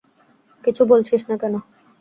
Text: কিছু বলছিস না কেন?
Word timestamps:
কিছু 0.63 0.81
বলছিস 0.85 1.21
না 1.29 1.35
কেন? 1.41 1.53